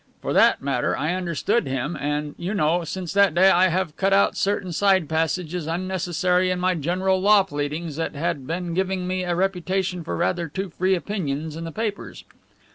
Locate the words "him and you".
1.67-2.55